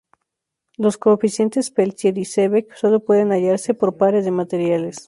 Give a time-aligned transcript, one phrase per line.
[0.77, 4.99] Los coeficientes Peltier y Seebeck solo pueden hallarse por pares de materiales.